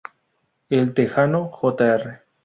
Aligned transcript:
El 0.71 0.95
Texano 0.95 1.51
Jr. 1.51 2.23